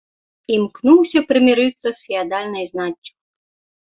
Імкнуўся 0.55 1.19
прымірыцца 1.31 1.87
з 1.97 2.07
феадальнай 2.07 2.65
знаццю. 2.73 3.13